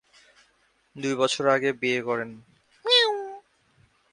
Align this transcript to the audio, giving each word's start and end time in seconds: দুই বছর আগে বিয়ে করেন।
দুই 0.95 1.13
বছর 1.15 1.43
আগে 1.47 1.69
বিয়ে 1.73 1.99
করেন। 2.01 2.29